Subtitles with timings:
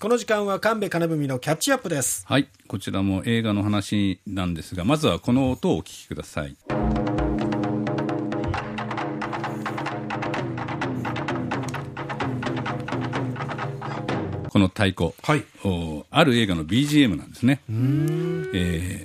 [0.00, 2.24] この時間は神戸金文のキャッチアップです。
[2.24, 6.56] はい、こちらも映画の話なんですが、まずはこの音をお聞きください。
[14.50, 15.44] この太鼓、はい。
[15.64, 17.60] おある映画の BGM なんですね。
[17.68, 17.72] え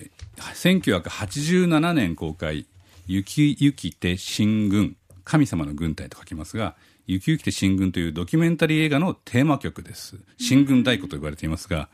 [0.10, 2.68] ー1987年公開、
[3.08, 6.76] 雪雪て進軍、神様の軍隊と書きますが、
[7.08, 10.18] 雪雪て進軍というドキュメンタリー映画のテーマ曲です。
[10.38, 11.90] 進軍太鼓と呼ばれていますが、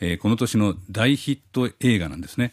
[0.00, 2.52] えーこの年の大ヒット映画なんですね。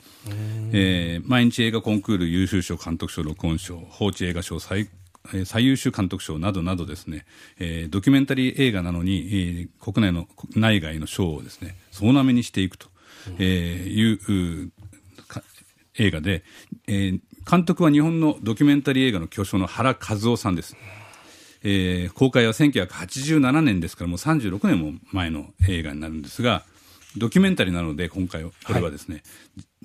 [0.74, 4.90] えー毎日映画コンクール優秀賞、監督賞、録音賞、放置映画賞最
[5.34, 7.26] えー最優秀監督賞などなどですね、
[7.60, 12.88] えードキュメンタリー映画なのに、えー国内の内外の賞をですね総なめにしていくと、
[13.40, 14.72] えーいう
[15.98, 16.44] 映画で、
[16.88, 17.20] えー
[17.50, 20.76] 監督は日本のドキュメンタリー映画の巨匠の原和夫さんです。
[21.64, 26.64] えー公開は1987年ですからもう36年も前の映画になるんですが
[27.18, 29.22] ドキュメンタリーなので今回はこれはですね、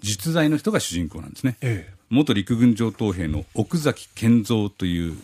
[0.01, 1.95] 実在の人が主人公なんですね、ええ。
[2.09, 5.17] 元陸軍上等兵の奥崎健三という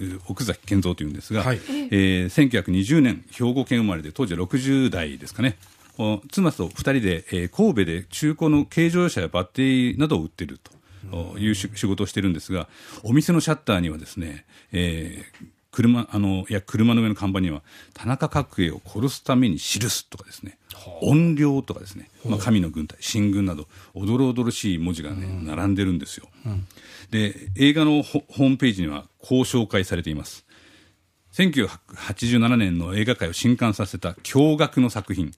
[0.00, 1.60] えー奥崎健三というんですが、はい。
[1.90, 5.56] えー1920年兵庫県生まれで当時は60代ですかね。
[5.98, 10.70] お妻と2人で、えー神戸で中古の軽乗用車やバッテリーなどを売っていると
[11.10, 12.68] おいうし仕事をしてるんですが
[13.02, 17.62] お店のシャッターにはですね、えー車あのいや車の上の看板には
[17.94, 20.58] 田中角栄を殺すために記すとかですね。
[21.02, 26.28] 怨霊とかですね、まあ、神の軍隊進軍などおどろおどろしい文字がね、並んでるんですよ、
[27.10, 30.46] で映画のホホームページにはこう紹介されています。
[31.32, 35.32] 1987年の映画界を震撼させた驚愕の作品。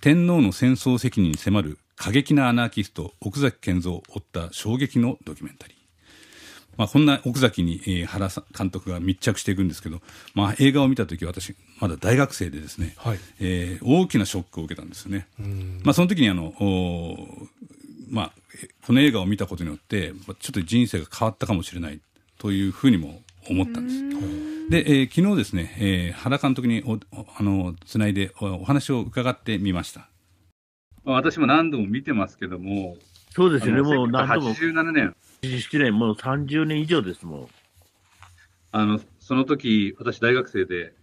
[0.00, 5.75] 天皇の戦争責任に迫る過激なアナーキスト奥崎健三を追った衝撃のドキュメンタリー
[6.76, 10.00] まあ、こんな奥崎に、えー原監督が密着していくんですけど、
[10.34, 15.26] まあ、映画を見た時私まだ大学生でですね、はいえー大きなショックを受けたんですよね。
[15.82, 16.54] まあ、その時にあの、
[18.10, 22.00] まあ、えこの映画を見たことによってまあちょっと人生が変わったかもしれない
[22.38, 24.70] というふうにも思ったんです。
[24.70, 30.08] で、えー昨日ですね、えー原監督におおあのつないでおお話を伺ってみました。
[31.04, 32.96] 私も何度も見てますけども、
[33.36, 37.50] そうですよね、もう何度も、87年、7年、もう30年以上ですも
[38.72, 40.94] あの、その時、私大学生で、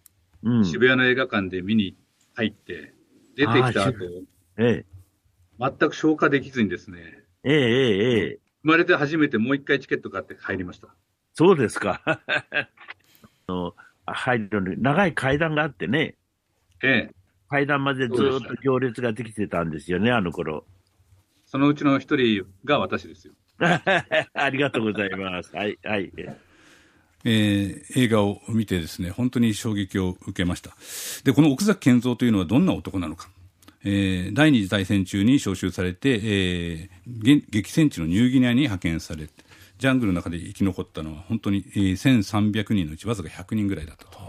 [0.42, 0.50] ん。
[0.58, 0.66] うん。
[0.66, 1.96] 渋谷の映画館で見に
[2.34, 2.96] 入って、
[3.36, 4.06] 出てきた後、
[4.58, 4.86] ええ、
[5.60, 8.40] 全く消化できずにですね、ええ、ええ、ええ。
[8.64, 10.88] 生まれて初めてもう一回チケット買って入りました。
[11.36, 12.02] そうですか。
[12.08, 12.68] あ
[13.48, 13.76] の、
[14.08, 16.16] 入るのに長い階段があってね、
[16.82, 17.12] ええ。
[17.48, 20.66] 階段までずーっと行列ができてたんですよね、あの頃。
[21.54, 23.34] そのうちの一人が私ですよ。
[23.62, 25.56] ありがとうございます。
[25.56, 26.12] はい、はい。
[27.26, 30.76] えー映画を見てですね、本当に衝撃を受けました。
[31.24, 33.30] で、この奥崎健三というのはどんな男なのか。
[33.84, 39.43] えー第二次大戦中に召集されて、えー現激戦地のニューギニアに派遣されて、
[39.80, 44.20] ジャングルの中で生き残ったのは本当に、えー1300人のうちわずか100人ぐらいだったと。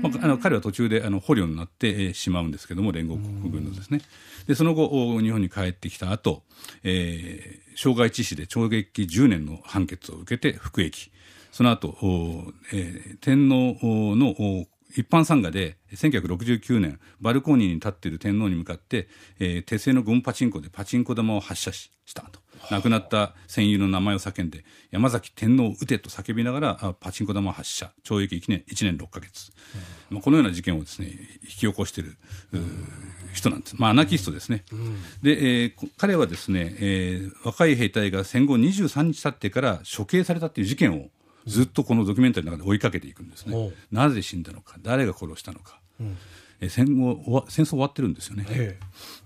[0.00, 4.00] まあ、あの彼は途中であの捕虜になって、えーしまうんですけども、連合国軍のですね。
[4.46, 6.42] で、その後、お日本に帰ってきた後、
[6.82, 11.10] えー傷害致死で懲役10年の判決を受けて服役。
[11.52, 14.66] その後、おえー天皇のお
[14.96, 22.40] 一般参賀で1969年バルコニーに立っている天皇に向かって、えー手製のゴムパチンコでパチンコ玉を発射ししたと
[22.70, 29.52] 亡くなった戦友の名前を叫んで山崎天皇を撃てと叫びながらあパチンコ玉を発射懲役1年 ,1 年6ヶ月、
[30.10, 31.08] まあ、このような事件をですね
[31.42, 32.16] 引き起こしている
[33.32, 34.64] 人なんです、まあ、アナキストですね、
[35.22, 41.08] で、えーこ彼はですね、えー若い兵隊が戦後23日経ってから処刑されたっていう事件を
[41.46, 45.80] ずっとこのドキュメンタリーの中で追いかけていくんですね、なぜ死んだのか誰が殺したのか、
[46.60, 48.78] えー戦後戦争終わってるんですよね、え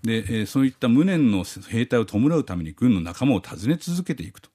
[0.02, 4.50] で、えーそういった無念の兵隊を弔うために軍の仲間を訪ね続けていくと。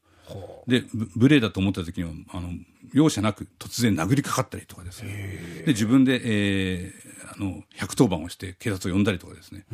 [0.68, 2.50] でぶ無礼だと思った時にはあの
[2.94, 5.64] 容赦なく突然殴りかかったりとかですね。
[5.66, 9.66] で自分で、えーあの110番をして警察を呼んだりとかですね、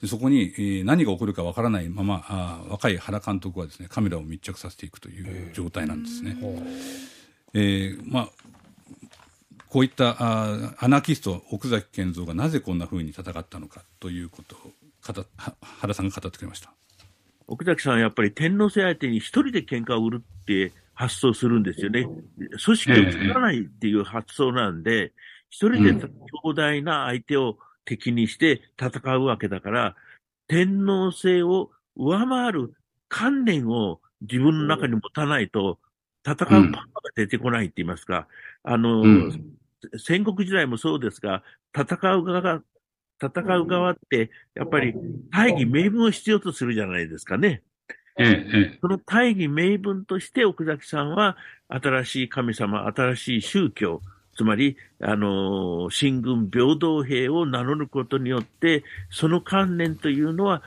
[0.00, 6.36] でそこに、えー何が起こるかわからないままあー若い原監督はですねカメラを密着させていくという状態なんですね。
[7.54, 8.28] えーまあ
[9.74, 14.70] こういったあーアナキスト奥崎健三がなぜこんなふうに戦ったのかということを
[15.80, 16.72] 原さんが語ってくれました。
[17.48, 22.04] 奥崎さんはやっぱり天皇制相手に一人で喧嘩を売るって発想するんですよね。
[22.04, 25.10] 組織を作らないっていう発想なんで、
[25.50, 26.08] 一人で
[26.44, 29.96] 強大な相手を敵にして戦うわけだから、
[30.46, 32.74] 天皇制を上回る
[33.08, 35.80] 観念を自分の中に持たないと、
[36.24, 36.78] 戦うパワーが
[37.16, 38.28] 出てこないって言いますか、
[38.62, 39.58] あの、うん
[39.98, 41.42] 戦国時代もそうですが、
[41.74, 42.62] 戦う側が
[43.22, 44.94] 戦う側って、やっぱり
[45.32, 47.62] 大義名分を必要とするじゃないですかね。
[48.16, 51.36] ええ、その大義名分として奥崎さんは
[51.68, 54.02] 新しい神様、新しい宗教、
[54.36, 60.62] つまり、あの、新軍平等兵を名乗ることによって、その観念というのは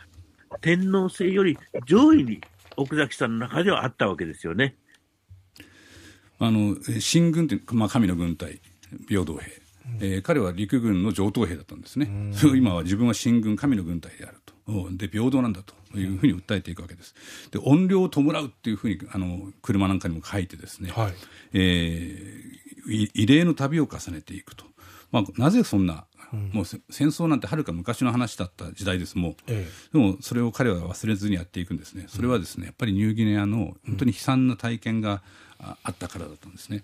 [0.62, 2.42] 天皇制より上位に
[2.76, 4.76] 奥崎さんの中ではあったわけですよね。
[6.40, 8.60] あの、新軍って、まあ、神の軍隊、
[9.08, 9.52] 平等兵。
[10.02, 12.32] えー、彼は陸軍の上等兵だったんですね。
[12.34, 14.54] それ 今は自分は新軍、神の軍隊であると。
[14.92, 17.16] で、平等なんだというふうに訴えていくわけです。
[17.52, 21.14] で、怨霊を弔うっていうふうに、あの、車なんかにも書いてですね、はい、
[21.54, 24.66] えー、異例の旅を重ねていくと。
[25.12, 32.06] まあ、なぜそんな、うん、もう戦争なんてはるか昔の話だった時代ですもう、ええ、でもそれを彼は忘れずにやっていくんですね。
[32.10, 35.24] それはですね、やっぱりニューギニアの本当に悲惨な体験が
[35.60, 36.84] あったからだったんですね。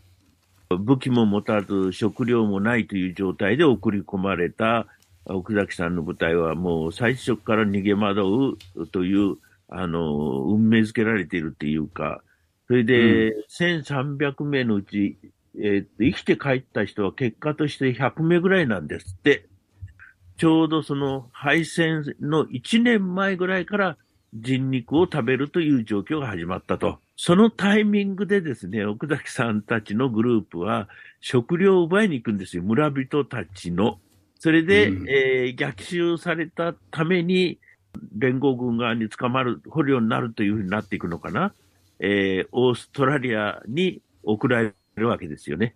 [0.70, 4.88] 武器も持たず、食料もないという状態で送り込まれた
[5.26, 9.38] 奥崎さんの部隊はもう最初から逃げ惑うという、
[9.70, 12.22] あの、運命づけられているっていうか、
[12.68, 15.18] それで、うん、1300名のうち、
[15.56, 19.46] えー、生きて帰った人は結果として100名ぐらいなんですって。
[20.38, 23.98] ちょうどその敗戦の1年前ぐらいから
[24.34, 27.00] 人肉を食べるという状況が始まったと。
[27.16, 30.90] そのタイミングでですね、奥崎さんたちのグループは
[31.22, 32.64] 食料を奪いに行くんですよ。
[32.64, 34.00] 村人たちの。
[34.40, 37.60] それで、うん、えー、逆襲されたために、
[38.18, 41.54] 連合軍側に捕まる、捕虜になるというふうになっていくのかな。
[42.00, 45.76] えー、オーストラリアに送られるわけですよね。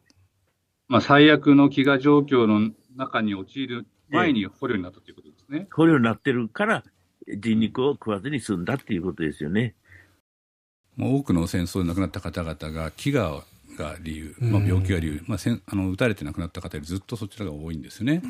[0.88, 5.68] まあ、最悪の飢餓状況の中に陥る前に捕虜になったということですね。
[5.72, 6.84] 捕虜になってるから、
[7.28, 9.76] 人肉を食わずに済んだっていうことですよね。
[11.00, 13.44] 多くの戦争で亡くなった方々が飢餓
[13.78, 18.22] が理由、まあ、病気が理由、まあ、せんあの撃たれて亡くなった方よりずっとそちらが多いんですよね。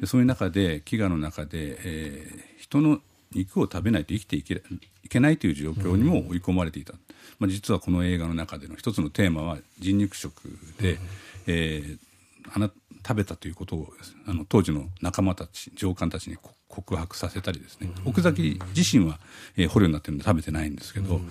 [0.00, 3.00] でそういう中で飢餓の中で、えー、人の
[3.32, 4.62] 肉を食べないと生きていけ
[5.04, 6.94] いけないという状況にも追い込まれていた、
[7.38, 10.32] まあ、実はこの映画の中での一つのテーマは人肉食
[10.80, 10.98] で、
[11.46, 11.98] えー、
[12.52, 12.70] あな
[13.06, 13.88] 食べたということを
[14.26, 16.36] あの当時の仲間たち上官たちに
[16.76, 19.18] 告白させたりですね、奥崎自身は、
[19.56, 21.22] えー、捕虜になってるんで食べてないんですけど、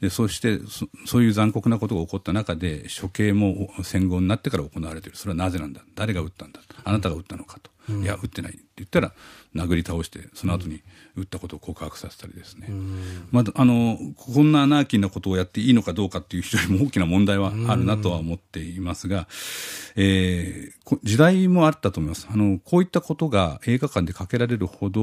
[0.00, 5.18] でそしてそそういう残酷なことが起こった中で処刑も戦後になってから行われている。
[5.18, 5.82] それはなぜなんだ？
[5.94, 6.60] 誰が撃ったんだ？
[6.84, 9.12] あなたが撃ったのかと、いや撃ってないって言ったら
[9.54, 10.82] 殴り倒してその後に
[11.16, 12.68] 撃ったことを告白させたりですね、
[13.30, 19.28] まあ、あのこんなアナーキーなことをやっていいのかどうかっていう非常に大きな問題はあるなとは思っていますが、
[19.96, 22.26] えー、時代もあったと思います。
[22.30, 25.02] あのこういったことが映画館でかけられるほど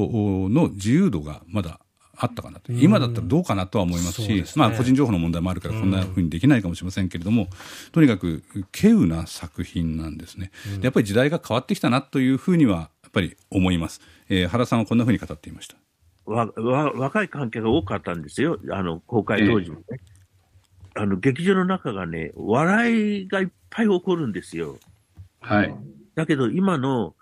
[0.49, 1.79] の自由度がまだ
[2.23, 7.47] あったかなと、今だったらどうかなとは思いますし、すね、まあ、個人情報の問題もあるからこんなふうにできないかもしれませんけれども、
[7.91, 10.51] とにかく稀有な作品なんですね、
[10.81, 14.01] やっぱり時代が変わってきたなというふうにはやっぱり思います。
[14.29, 15.77] えー、原さんはこんなふうに語っていました。
[16.25, 24.77] わわ若い関係が多かったんですよ、あの公開当時もね、えー、あの劇場の中がね、笑いがいっぱい起こるんですよ。
[25.39, 25.75] はい、
[26.13, 27.15] だけど、今の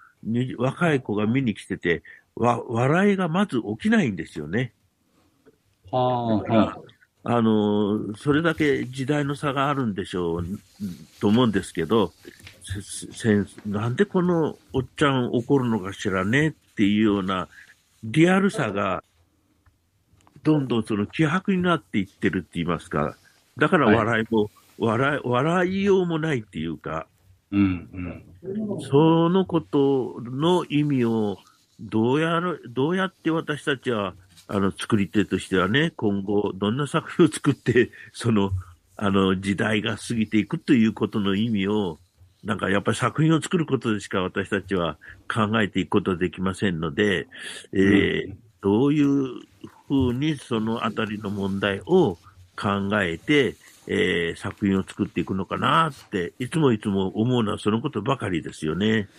[0.57, 2.03] 若い子が見に来てて、
[2.35, 4.73] わ笑いがまず起きないんですよね。
[5.91, 6.77] は
[7.23, 10.45] あ、あの、それだけ時代の差があるんでしょう
[11.19, 12.13] と思うんですけど、
[13.65, 17.47] なんでこのおっちゃん怒るのかしらねっていうような
[18.03, 19.03] リアルさが、
[20.43, 23.15] どんどんその希薄になっていってるって言いますか、
[23.57, 27.07] だから笑いも、はい、笑い、笑いようもないっていうか、
[27.51, 31.37] うんうん、そのことの意味を
[31.79, 34.13] どうやる、どうやって私たちは、
[34.51, 38.51] あの、作り手としてはね、今後、どんな作品を作って、 その、
[38.97, 41.99] あの、時代が過ぎていくということの意味を、
[42.43, 44.97] なんかやっぱり作品を作ることでしか私たちは
[45.31, 47.27] 考えていくことはできませんので、
[47.73, 49.41] えー、どういう
[49.89, 52.17] ふうにそのあたりの問題を
[52.55, 53.55] 考えて、
[53.87, 59.09] えー、作品を作っていくのかなって、いつもいつも思うのはそのことばかりですよね。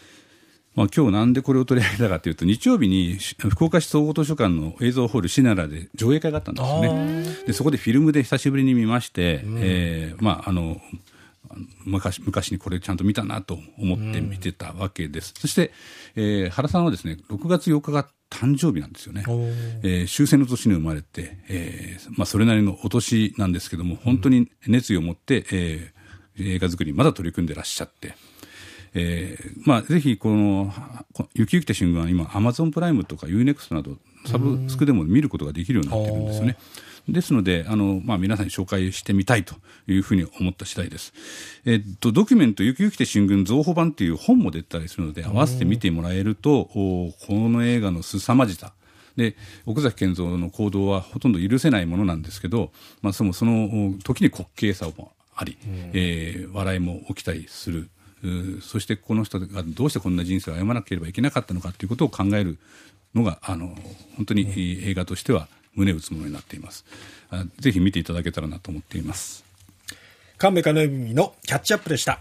[0.75, 7.25] まあ、今日なんでこれを取り上げたかというと、日曜日に福岡市総合図書館の映像ホールシナラで上映会があったんですよね。
[7.47, 10.81] でそこでフィルムで久しぶりに見まして、うん、えー、まあ、あの、
[11.85, 15.33] 昔昔にこれちゃんと見たなと思って見てたわけです。
[15.37, 15.73] うん、そして、
[16.15, 19.25] えー、原さんはですね、6月8日が誕生日なんですよね。
[19.83, 28.15] えー、終戦の年に生まれて、えーまあ、それなりのお年なんですけども、本当に熱意を持って、えー、映画作りまだ取り組んでらっしゃって、
[28.94, 30.73] えーまあ、ぜひこの
[31.35, 36.56] 「雪雪きた瞬間」今アマゾンプライムとか UNEXT などサブスクでも見ることができるようになってるんですよね。
[37.09, 39.54] ですので、あの、まあ、皆さんに紹介してみたいと
[39.88, 41.12] いうふうに思った次第です。
[41.64, 48.75] えっと、ドキュメント、ゆきゆきて新軍増補版という本も出たりするので、合わせて見てもらえると、この映画の凄まじさ、
[49.16, 52.70] で奥崎健三の行動はほとんど許せないものなんですけど、
[53.02, 55.59] まあ、そのその時に滑稽さもあり、
[55.92, 57.90] えー、笑いも起きたりする。
[58.62, 62.59] そしてこの人がどうしてこんな人生を歩まなければいけなかったのかということを考える
[63.15, 63.75] のがあの
[64.17, 64.49] 本当に
[64.85, 66.85] 映画としては胸打つものになっています。
[67.59, 69.45] ぜひ見ていただけたらなと思っています。
[70.37, 72.19] 神戸金海のキャッチアップでした。